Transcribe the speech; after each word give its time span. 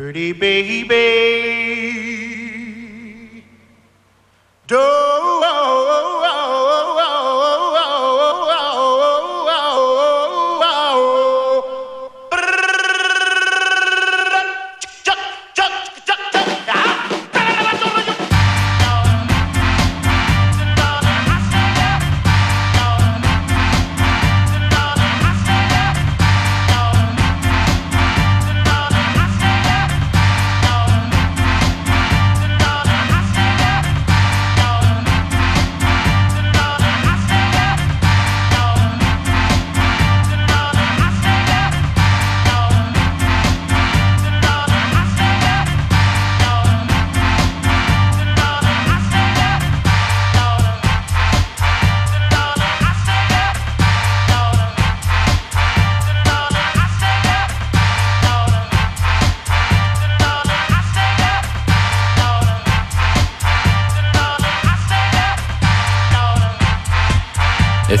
Pretty 0.00 0.32
baby, 0.32 0.94
don't 4.66 5.09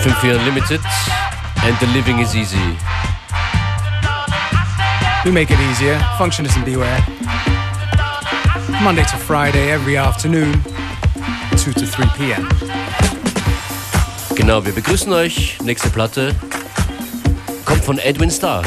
FM4 0.00 0.38
Unlimited 0.38 0.80
and 1.62 1.76
the 1.78 1.86
living 1.88 2.20
is 2.20 2.34
easy. 2.34 2.56
We 5.26 5.30
make 5.30 5.50
it 5.50 5.60
easier. 5.70 5.98
Functionist 6.16 6.56
and 6.56 6.64
beware. 6.64 7.04
Monday 8.82 9.02
to 9.02 9.16
Friday, 9.18 9.70
every 9.70 9.98
afternoon, 9.98 10.54
2 11.58 11.72
to 11.74 11.86
3 11.86 12.06
p.m. 12.16 12.48
Genau, 14.36 14.64
wir 14.64 14.72
begrüßen 14.72 15.12
euch. 15.12 15.58
Nächste 15.62 15.90
Platte 15.90 16.34
kommt 17.66 17.84
von 17.84 17.98
Edwin 17.98 18.30
Starr. 18.30 18.64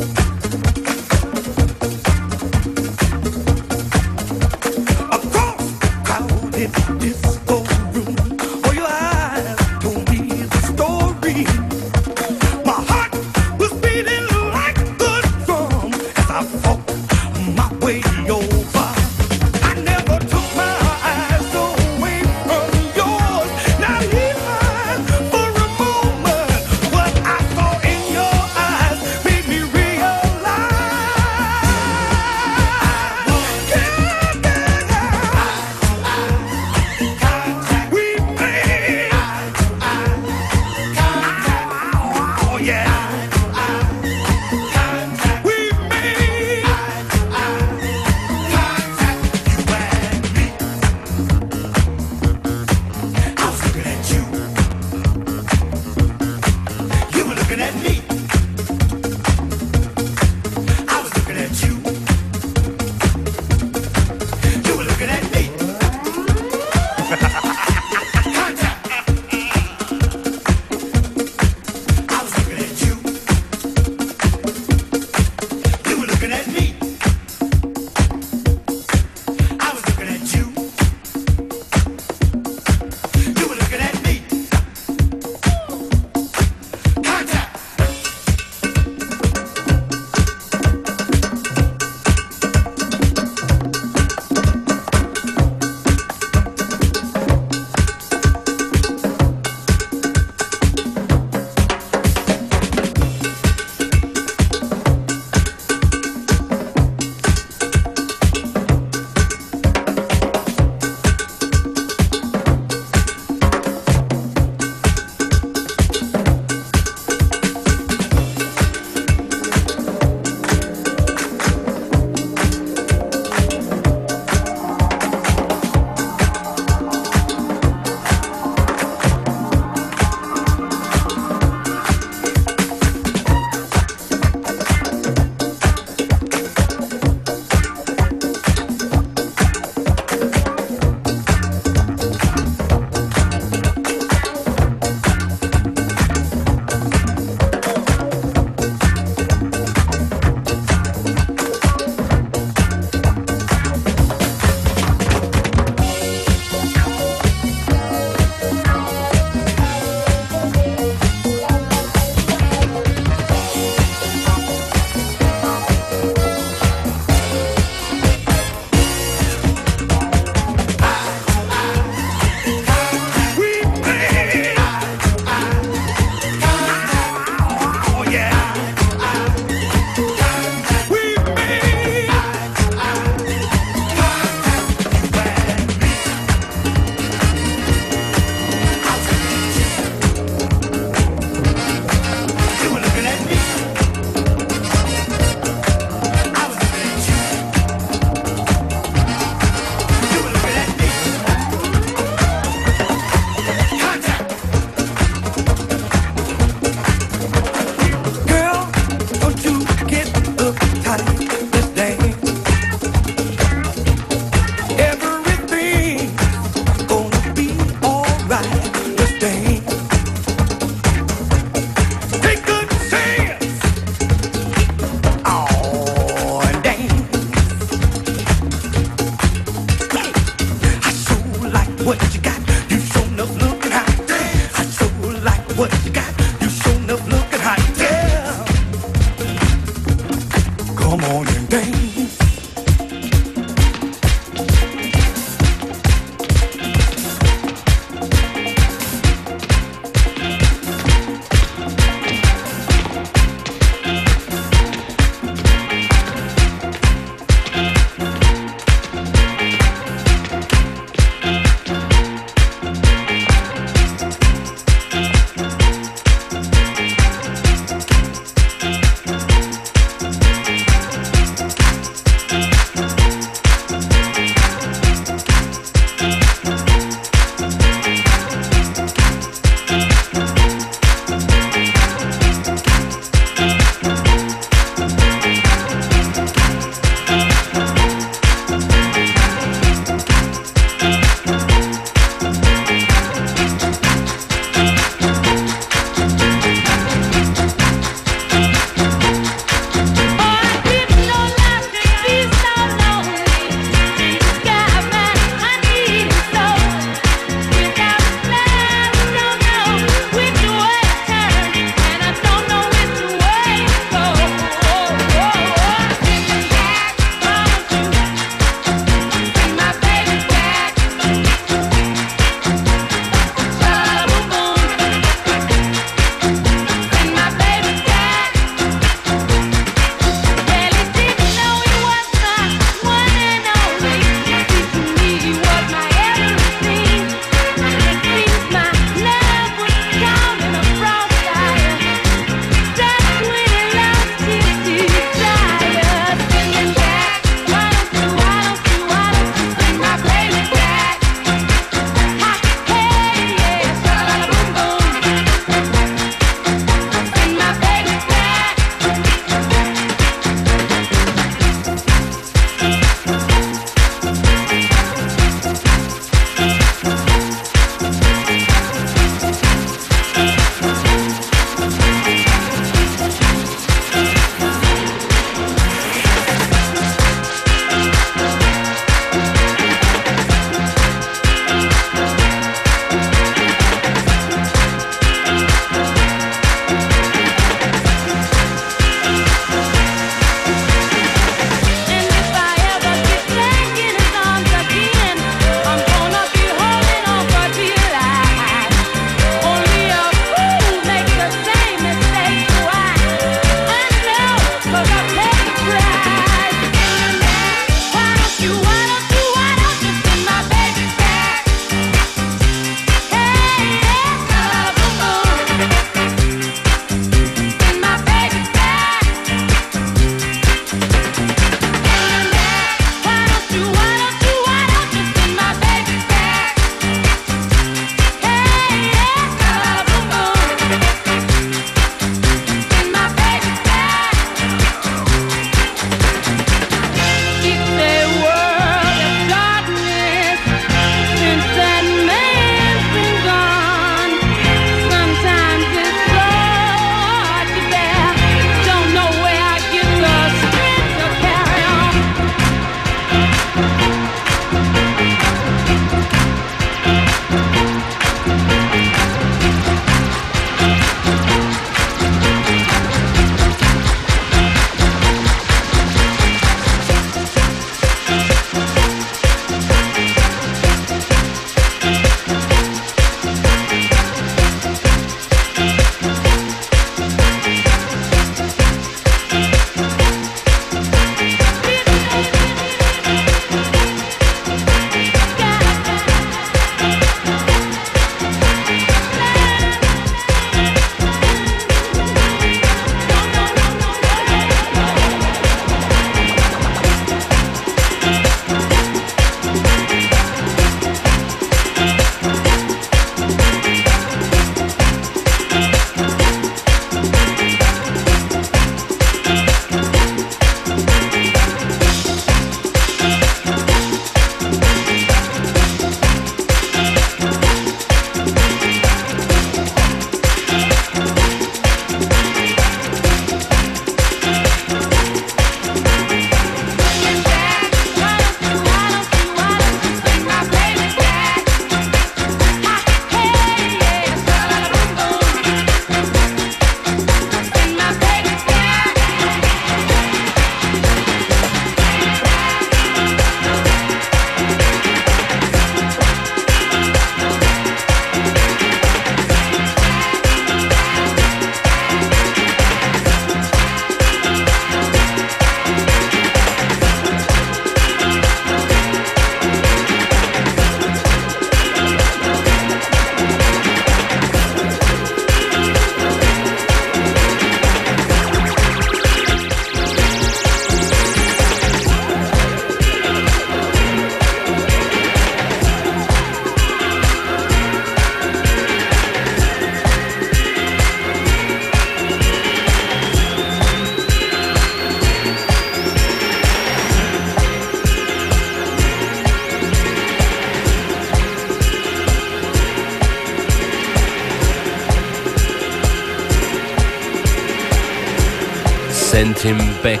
Send 599.12 599.38
Him 599.40 599.58
Back. 599.82 600.00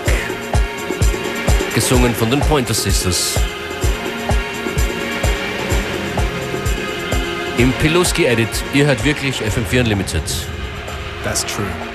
Gesungen 1.74 2.14
von 2.14 2.30
den 2.30 2.40
Pointer 2.40 2.72
Sisters. 2.72 3.38
Im 7.58 7.72
Piluski 7.72 8.24
Edit, 8.24 8.48
ihr 8.72 8.86
hört 8.86 9.04
wirklich 9.04 9.42
FM4 9.42 9.80
Unlimited. 9.80 10.22
That's 11.24 11.44
true. 11.44 11.91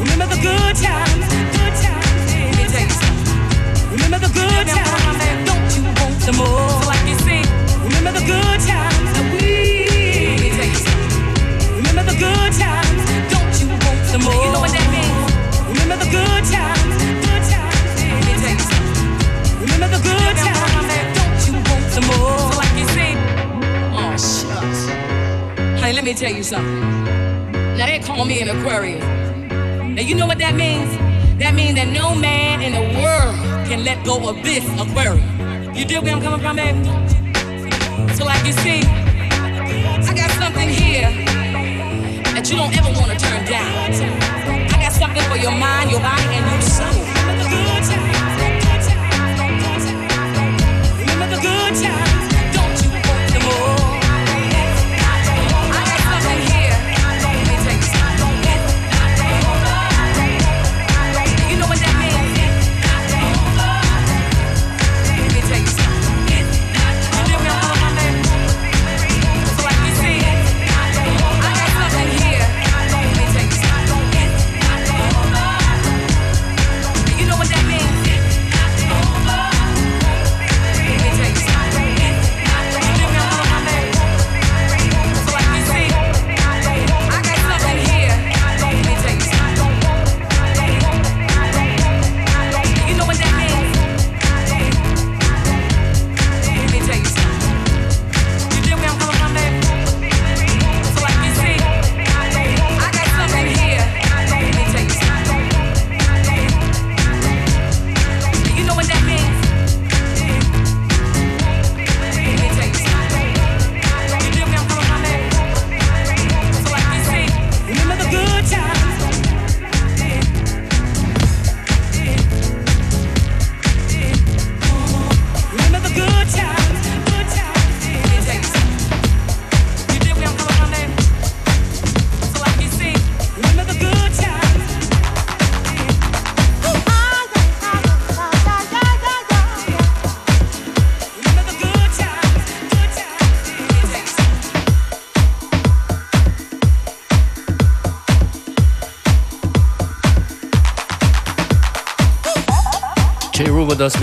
Remember 0.00 0.26
the 0.26 0.40
good 0.40 0.74
times. 0.76 1.26
Let 1.28 2.56
me 2.56 2.64
tell 2.72 2.82
you 2.82 2.94
something. 3.02 3.92
Remember 3.92 4.18
the 4.18 4.32
good 4.32 4.66
times. 4.68 5.20
Don't 5.48 5.70
you 5.76 5.82
want 6.00 6.16
some 6.22 6.36
more? 6.36 6.68
So 6.82 6.90
I 6.90 7.00
you 7.06 7.16
something. 7.18 7.46
Remember 15.68 15.96
the 15.96 16.10
good 16.10 16.44
times. 16.50 16.96
Let 18.00 18.22
me 18.26 18.34
tell 18.40 18.54
you 18.54 18.64
something. 18.66 19.00
Remember 19.60 19.88
the 19.88 20.02
good 20.02 20.36
times. 20.36 20.88
Don't 21.18 21.40
you 21.46 21.54
want 21.68 21.86
some 21.94 22.06
more? 22.06 22.52
So 22.52 22.60
I 22.60 22.68
can 22.76 22.86
sing. 22.96 23.16
Oh 23.98 24.12
shucks. 24.16 24.80
Honey, 25.80 25.92
let 25.92 26.04
me 26.04 26.14
tell 26.14 26.32
you 26.32 26.42
something. 26.42 27.29
Now 27.80 27.86
they 27.86 27.98
call 27.98 28.26
me 28.26 28.42
an 28.42 28.50
Aquarius. 28.50 29.02
Now 29.02 30.02
you 30.02 30.14
know 30.14 30.26
what 30.26 30.36
that 30.36 30.54
means? 30.54 30.92
That 31.38 31.54
means 31.54 31.76
that 31.76 31.88
no 31.88 32.14
man 32.14 32.60
in 32.60 32.72
the 32.76 33.00
world 33.00 33.34
can 33.68 33.84
let 33.84 34.04
go 34.04 34.28
of 34.28 34.36
this 34.42 34.62
Aquarius. 34.78 35.24
You 35.74 35.86
dig 35.86 36.02
where 36.02 36.12
I'm 36.12 36.20
coming 36.20 36.40
from, 36.40 36.56
baby? 36.56 36.84
So 38.12 38.26
like 38.26 38.44
you 38.44 38.52
see, 38.52 38.84
I 38.84 40.12
got 40.12 40.30
something 40.32 40.68
here 40.68 41.08
that 42.36 42.50
you 42.50 42.56
don't 42.56 42.76
ever 42.76 42.92
want 43.00 43.12
to 43.12 43.16
turn 43.16 43.46
down. 43.48 43.64
I 44.68 44.76
got 44.76 44.92
something 44.92 45.22
for 45.22 45.38
your 45.38 45.56
mind, 45.56 45.90
your 45.90 46.00
body, 46.00 46.36
and 46.36 46.52
your 46.52 46.60
soul. 46.60 47.19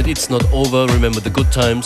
It's 0.10 0.30
Not 0.30 0.50
Over, 0.54 0.86
Remember 0.93 1.20
the 1.20 1.30
Good 1.30 1.52
Times. 1.52 1.86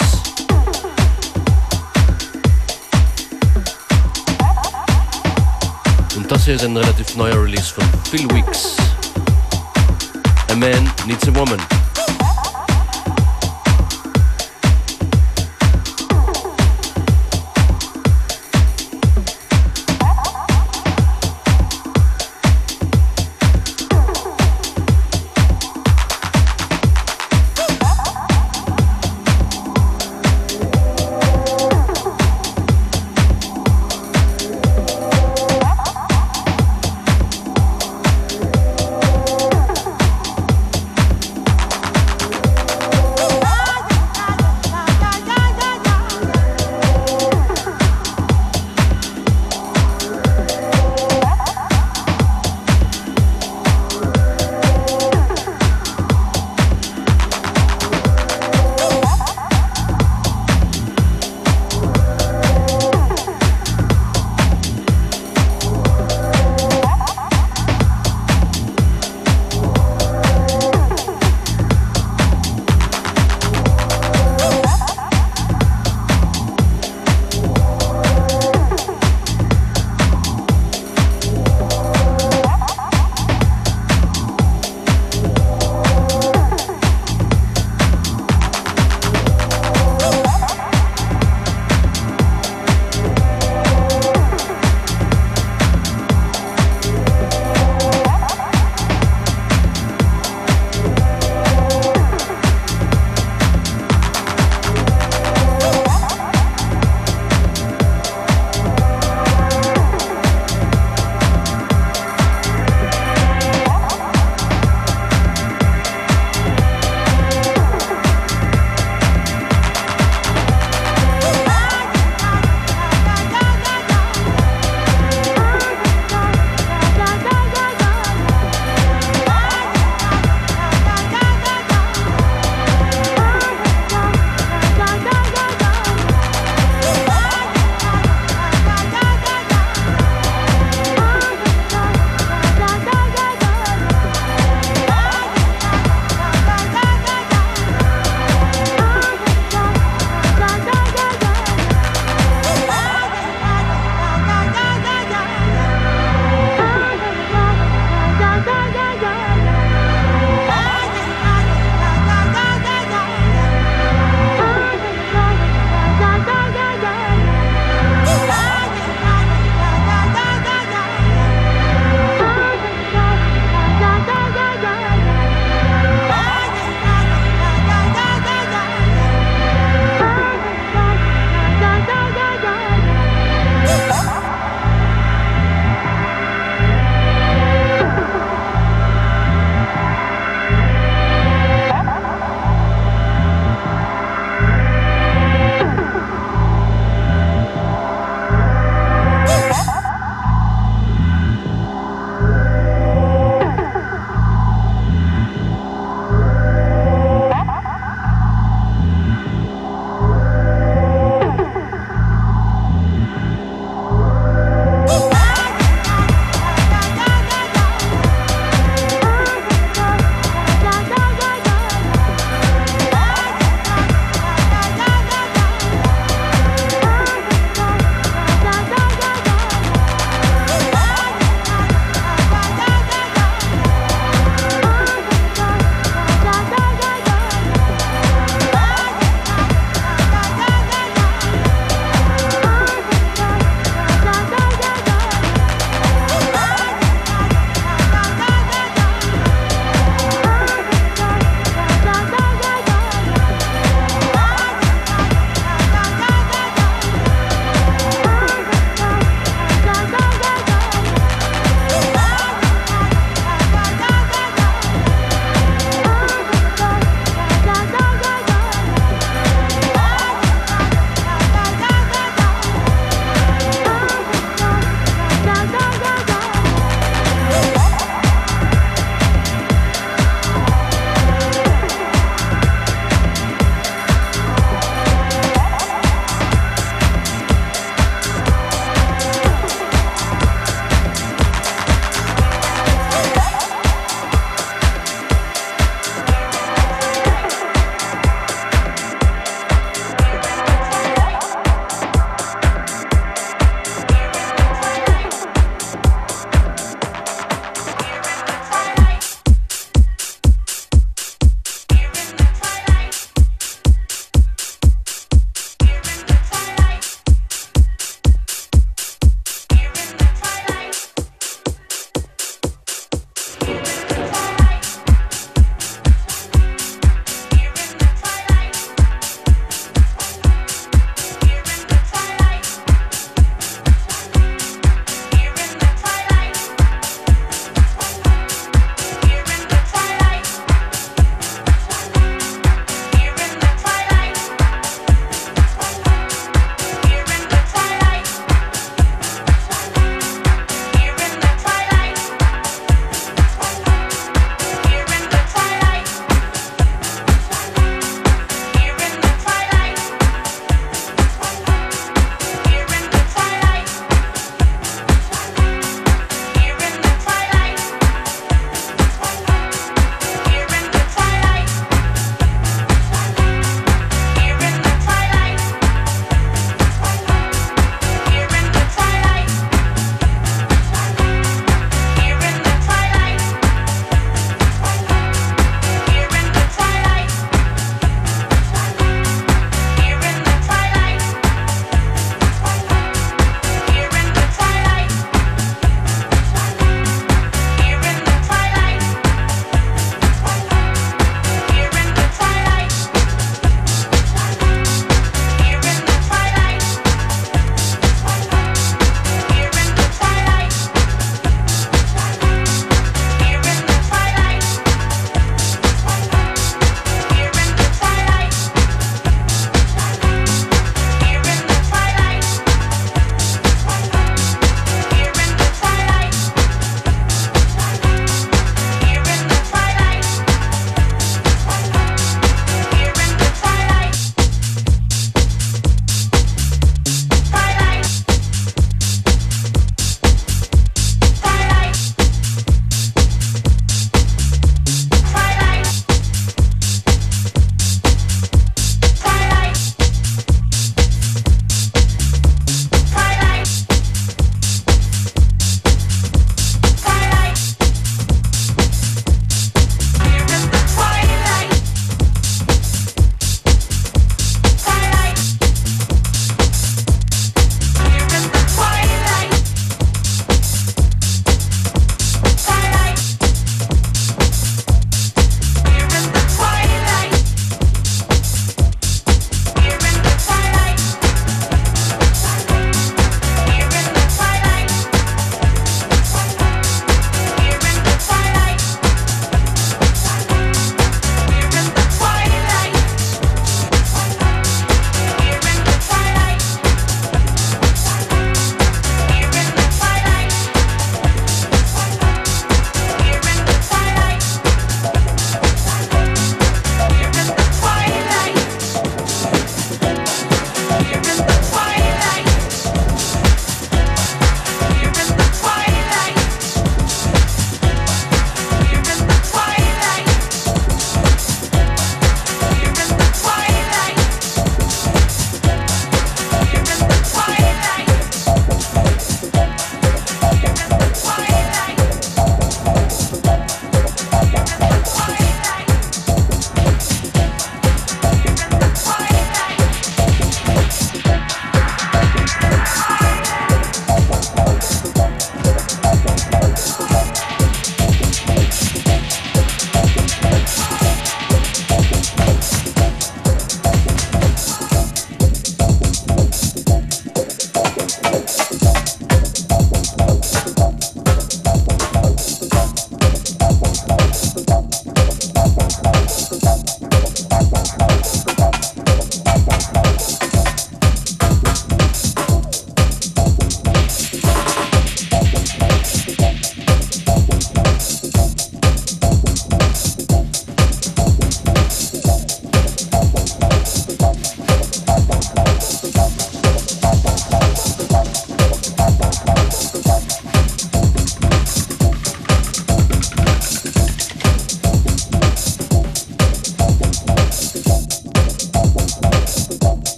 Und 6.16 6.32
das 6.32 6.46
hier 6.46 6.54
ist 6.54 6.64
ein 6.64 6.78
relativ 6.78 7.16
neuer 7.16 7.44
Release 7.44 7.74
von 7.74 7.84
Phil 8.12 8.30
Weeks. 8.30 8.78
A 10.52 10.56
Man 10.56 10.92
Needs 11.08 11.28
a 11.28 11.34
Woman. 11.34 11.60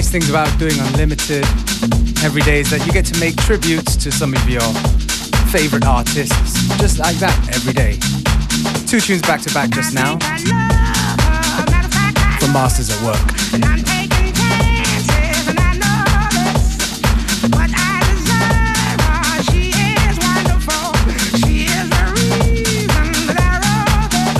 Nice 0.00 0.08
things 0.08 0.30
about 0.30 0.48
doing 0.58 0.72
Unlimited 0.78 1.44
every 2.24 2.40
day 2.40 2.60
is 2.60 2.70
that 2.70 2.82
you 2.86 2.92
get 2.92 3.04
to 3.04 3.20
make 3.20 3.36
tributes 3.36 3.96
to 3.96 4.10
some 4.10 4.32
of 4.32 4.48
your 4.48 4.62
favorite 5.52 5.84
artists, 5.84 6.68
just 6.78 6.98
like 6.98 7.16
that 7.16 7.36
every 7.52 7.74
day. 7.74 7.98
Two 8.86 8.98
tunes 8.98 9.20
back 9.20 9.42
to 9.42 9.52
back 9.52 9.68
just 9.68 9.92
now 9.92 10.16
from 12.38 12.52
Masters 12.54 12.88
at 12.88 12.98
Work. 13.04 13.20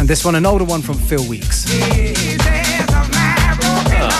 And 0.00 0.08
this 0.08 0.24
one, 0.24 0.36
an 0.36 0.46
older 0.46 0.64
one 0.64 0.80
from 0.80 0.96
Phil 0.96 1.28
Weeks. 1.28 2.39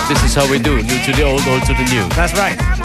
This 0.07 0.23
is 0.23 0.35
how 0.35 0.49
we 0.49 0.59
do, 0.59 0.81
new 0.81 0.99
to 1.05 1.11
the 1.11 1.23
old, 1.23 1.41
old 1.47 1.63
to 1.65 1.73
the 1.73 1.85
new. 1.89 2.07
That's 2.09 2.33
right. 2.33 2.80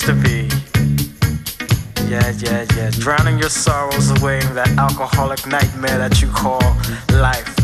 Place 0.00 0.06
to 0.06 0.22
be. 0.22 0.48
Yeah, 2.08 2.32
yeah, 2.38 2.66
yeah. 2.76 2.90
Drowning 2.90 3.38
your 3.38 3.48
sorrows 3.48 4.10
away 4.20 4.38
in 4.38 4.54
that 4.54 4.68
alcoholic 4.78 5.46
nightmare 5.46 5.98
that 5.98 6.20
you 6.20 6.28
call 6.28 6.60
life. 7.12 7.54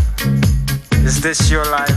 Is 1.05 1.21
this 1.21 1.51
your 1.51 1.65
life? 1.65 1.96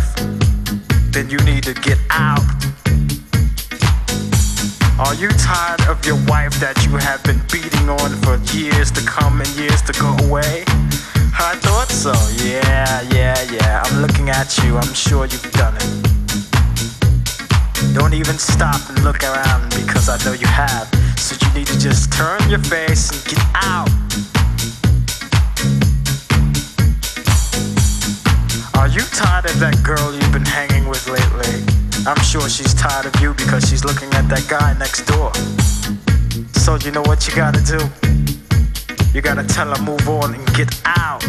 You 36.84 36.92
know 36.92 37.02
what 37.02 37.28
you 37.28 37.36
gotta 37.36 37.62
do? 37.62 37.78
You 39.14 39.22
gotta 39.22 39.44
tell 39.44 39.68
her 39.74 39.82
move 39.84 40.08
on 40.08 40.34
and 40.34 40.46
get 40.56 40.70
out. 40.86 41.24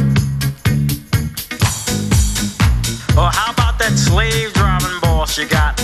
Or 3.19 3.29
how 3.29 3.53
about 3.53 3.79
that 3.81 3.95
slave 3.97 4.53
driving 4.53 5.01
boss 5.01 5.37
you 5.37 5.47
got? 5.47 5.79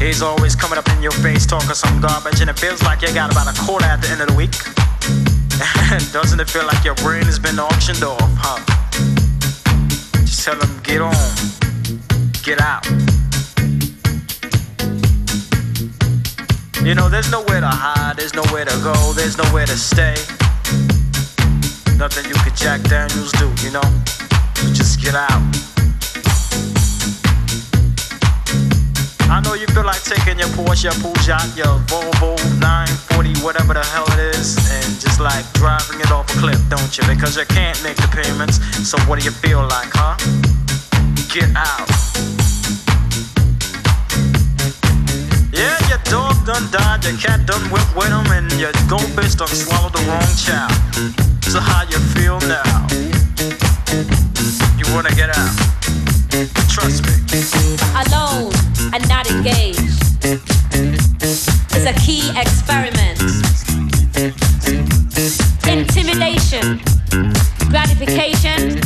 He's 0.00 0.22
always 0.22 0.56
coming 0.56 0.78
up 0.78 0.88
in 0.88 1.02
your 1.02 1.12
face 1.12 1.44
talking 1.44 1.74
some 1.74 2.00
garbage, 2.00 2.40
and 2.40 2.48
it 2.48 2.58
feels 2.58 2.82
like 2.82 3.02
you 3.02 3.12
got 3.12 3.30
about 3.30 3.46
a 3.46 3.60
quarter 3.60 3.84
at 3.84 4.00
the 4.00 4.08
end 4.08 4.22
of 4.22 4.28
the 4.28 4.34
week. 4.34 4.52
Doesn't 6.12 6.40
it 6.40 6.48
feel 6.48 6.66
like 6.66 6.84
your 6.84 6.94
brain 6.96 7.24
has 7.24 7.38
been 7.38 7.58
auctioned 7.58 8.02
off, 8.02 8.20
huh? 8.38 8.58
Just 10.20 10.44
tell 10.44 10.56
them 10.56 10.80
get 10.82 11.00
on, 11.00 11.14
get 12.42 12.60
out. 12.60 12.86
You 16.88 16.94
know, 16.94 17.10
there's 17.10 17.30
nowhere 17.30 17.60
to 17.60 17.68
hide, 17.68 18.16
there's 18.16 18.32
nowhere 18.32 18.64
to 18.64 18.72
go, 18.80 18.94
there's 19.12 19.36
nowhere 19.36 19.66
to 19.66 19.76
stay. 19.76 20.16
Nothing 22.00 22.24
you 22.24 22.36
could 22.40 22.56
Jack 22.56 22.80
Daniels 22.88 23.30
do, 23.32 23.44
you 23.60 23.70
know? 23.70 23.84
So 24.56 24.72
just 24.72 24.96
get 24.98 25.14
out. 25.14 25.44
I 29.28 29.42
know 29.44 29.52
you 29.52 29.66
feel 29.66 29.84
like 29.84 30.02
taking 30.02 30.38
your 30.38 30.48
Porsche, 30.56 30.84
your 30.84 30.96
Peugeot, 31.04 31.52
your 31.60 31.76
Volvo 31.92 32.40
940, 32.56 33.44
whatever 33.44 33.74
the 33.74 33.84
hell 33.92 34.08
it 34.16 34.34
is, 34.34 34.56
and 34.72 34.88
just 34.98 35.20
like 35.20 35.44
driving 35.60 36.00
it 36.00 36.10
off 36.10 36.34
a 36.34 36.40
cliff, 36.40 36.60
don't 36.70 36.96
you? 36.96 37.04
Because 37.04 37.36
you 37.36 37.44
can't 37.44 37.76
make 37.84 37.96
the 37.96 38.08
payments. 38.08 38.64
So 38.88 38.96
what 39.04 39.18
do 39.18 39.26
you 39.26 39.30
feel 39.30 39.60
like, 39.60 39.92
huh? 39.92 40.16
Get 41.28 41.52
out. 41.54 42.47
Dog 46.10 46.36
done 46.46 46.70
died, 46.70 47.04
your 47.04 47.16
cat 47.18 47.46
done 47.46 47.62
whipped 47.70 47.94
with 47.94 48.08
him, 48.08 48.26
and 48.32 48.50
your 48.54 48.72
goldfish 48.88 49.34
done 49.34 49.48
swallowed 49.48 49.92
the 49.92 50.02
wrong 50.08 50.32
child. 50.36 50.72
So 51.44 51.60
how 51.60 51.82
you 51.88 51.98
feel 52.16 52.40
now? 52.48 52.86
You 54.78 54.84
wanna 54.94 55.14
get 55.14 55.30
out? 55.36 55.54
Trust 56.68 57.04
me. 57.06 57.14
Alone 58.04 58.52
and 58.92 59.08
not 59.08 59.30
engaged 59.30 59.80
is 61.76 61.84
a 61.84 61.92
key 62.04 62.30
experiment. 62.36 63.18
Intimidation, 65.68 66.80
gratification, 67.68 68.80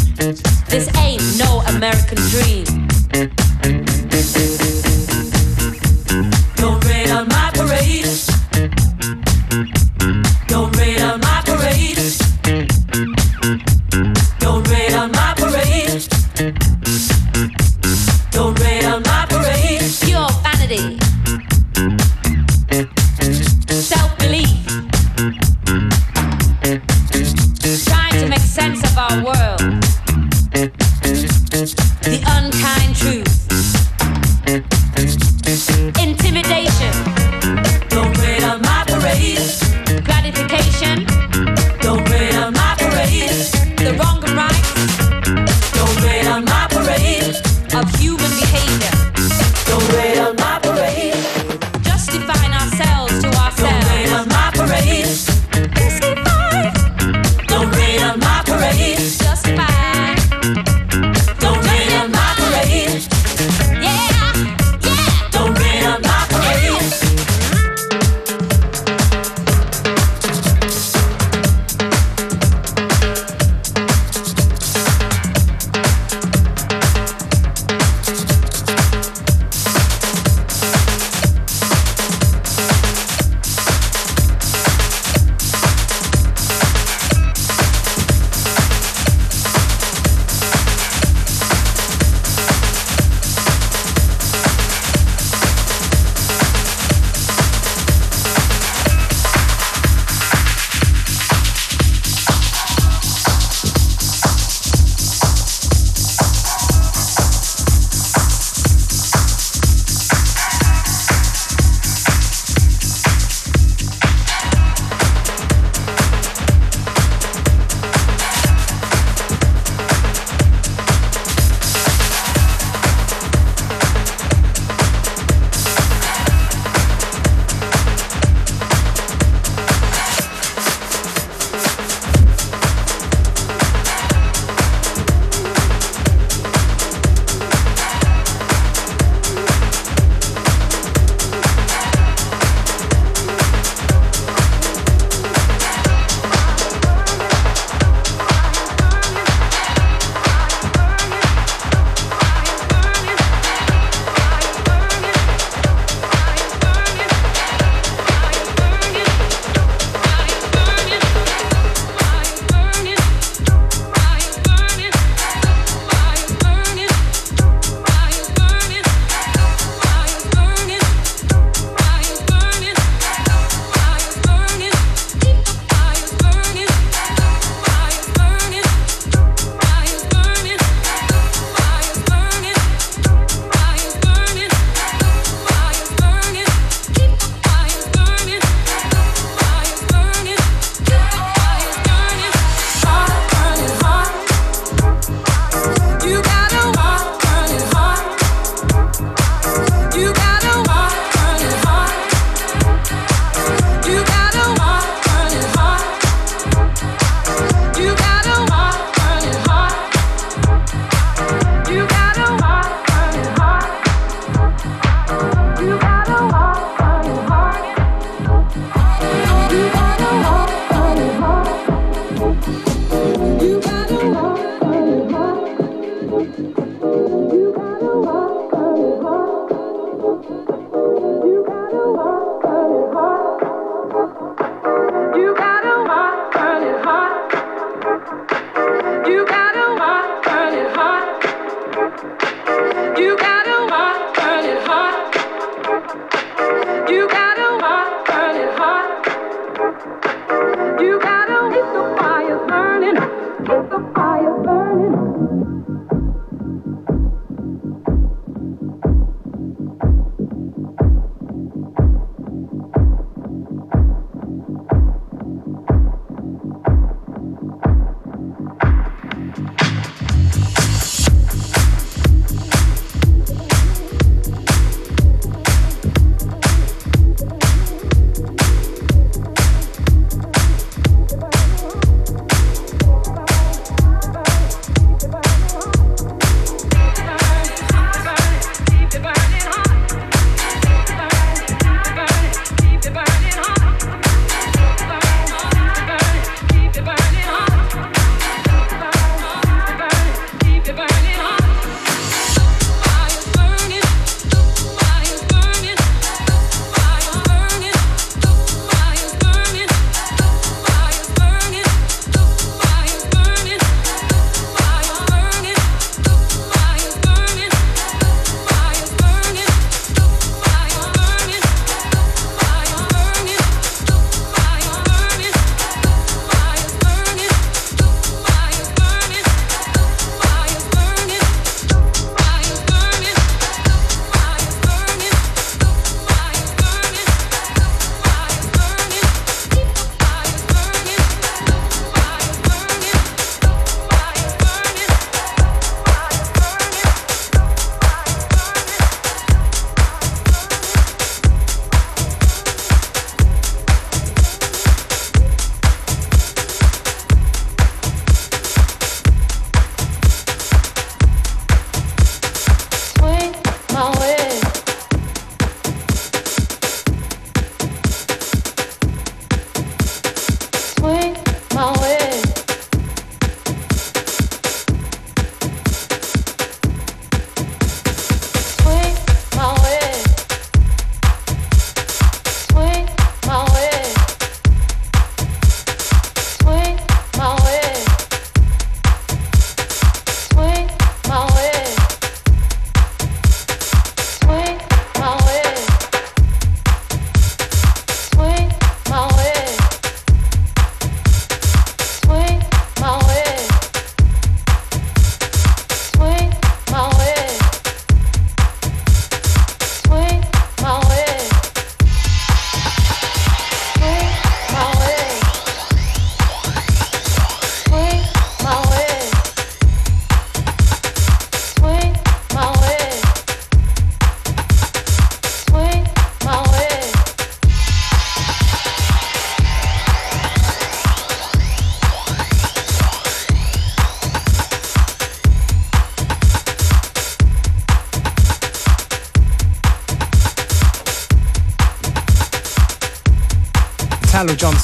this 0.69 0.89
ain't 0.99 1.23
no 1.39 1.63
American 1.69 2.19
dream. 2.31 2.83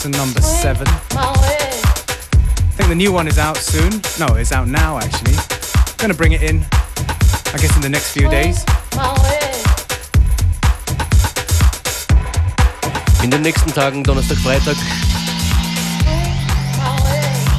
Johnson 0.09 0.27
number 0.27 0.41
seven. 0.43 0.87
I 1.13 2.73
think 2.77 2.89
the 2.89 2.95
new 2.95 3.13
one 3.13 3.29
is 3.29 3.39
out 3.39 3.57
soon. 3.57 4.01
No, 4.19 4.37
it's 4.37 4.53
out 4.53 4.69
now 4.69 4.99
actually. 4.99 5.37
Gonna 5.99 6.15
bring 6.15 6.33
it 6.33 6.43
in, 6.43 6.65
I 7.53 7.59
guess, 7.59 7.75
in 7.77 7.83
the 7.83 7.89
next 7.89 8.13
few 8.13 8.29
days. 8.29 8.65
In 13.23 13.31
den 13.31 13.43
nächsten 13.43 13.73
Tagen, 13.73 14.05
Donnerstag, 14.05 14.39
Freitag, 14.39 14.77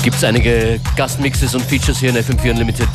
gibt 0.03 0.15
es 0.15 0.23
einige 0.23 0.79
Gastmixes 0.95 1.53
und 1.53 1.63
Features 1.63 1.99
hier 1.99 2.09
in 2.09 2.17
FM4 2.17 2.51
Unlimited. 2.51 2.89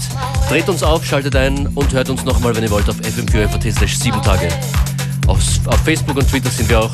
Dreht 0.48 0.68
uns 0.68 0.82
auf, 0.82 1.04
schaltet 1.04 1.36
ein 1.36 1.66
und 1.74 1.92
hört 1.92 2.08
uns 2.08 2.24
nochmal, 2.24 2.56
wenn 2.56 2.64
ihr 2.64 2.70
wollt, 2.70 2.88
auf 2.88 2.96
fm4 2.96 3.72
slash 3.76 3.98
7 3.98 4.22
Tage. 4.22 4.48
Auf, 5.26 5.38
auf 5.66 5.80
Facebook 5.84 6.16
und 6.16 6.28
Twitter 6.28 6.50
sind 6.50 6.68
wir 6.68 6.80
auch, 6.80 6.90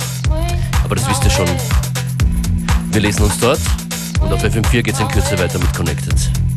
aber 0.85 0.97
das 0.97 1.09
wisst 1.09 1.25
ihr 1.25 1.31
schon. 1.31 1.49
Wir 2.93 3.03
lesen 3.03 3.23
uns 3.23 3.39
dort 3.39 3.61
und 4.21 4.33
auf 4.33 4.43
FM4 4.43 4.83
geht 4.83 4.95
es 4.95 5.01
in 5.01 5.09
Kürze 5.09 5.39
weiter 5.39 5.59
mit 5.61 5.73
Connected. 5.75 6.50